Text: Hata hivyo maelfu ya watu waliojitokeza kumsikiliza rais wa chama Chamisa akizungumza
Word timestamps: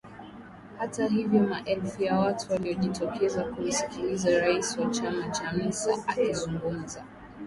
Hata 0.77 1.05
hivyo 1.07 1.39
maelfu 1.39 2.03
ya 2.03 2.19
watu 2.19 2.51
waliojitokeza 2.53 3.43
kumsikiliza 3.43 4.39
rais 4.39 4.77
wa 4.77 4.89
chama 4.89 5.29
Chamisa 5.29 5.91
akizungumza 6.07 7.05